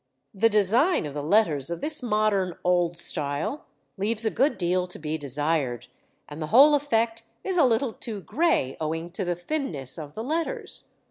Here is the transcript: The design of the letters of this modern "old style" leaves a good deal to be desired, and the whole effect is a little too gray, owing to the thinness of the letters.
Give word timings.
The 0.33 0.49
design 0.49 1.05
of 1.05 1.13
the 1.13 1.21
letters 1.21 1.69
of 1.69 1.79
this 1.79 2.01
modern 2.01 2.57
"old 2.63 2.97
style" 2.97 3.65
leaves 3.97 4.25
a 4.25 4.31
good 4.31 4.57
deal 4.57 4.87
to 4.87 4.97
be 4.97 5.15
desired, 5.15 5.85
and 6.27 6.41
the 6.41 6.47
whole 6.47 6.73
effect 6.73 7.21
is 7.43 7.55
a 7.55 7.65
little 7.65 7.93
too 7.93 8.19
gray, 8.21 8.77
owing 8.81 9.11
to 9.11 9.23
the 9.23 9.35
thinness 9.35 9.99
of 9.99 10.15
the 10.15 10.23
letters. 10.23 10.89